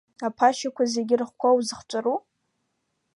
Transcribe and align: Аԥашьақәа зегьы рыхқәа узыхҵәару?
Аԥашьақәа 0.27 0.83
зегьы 0.93 1.15
рыхқәа 1.19 1.49
узыхҵәару? 1.57 2.17